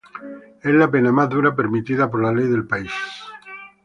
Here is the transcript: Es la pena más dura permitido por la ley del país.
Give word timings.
Es 0.63 0.73
la 0.73 0.89
pena 0.89 1.11
más 1.11 1.29
dura 1.29 1.55
permitido 1.55 2.09
por 2.09 2.23
la 2.23 2.33
ley 2.33 2.47
del 2.47 2.65
país. 2.65 2.89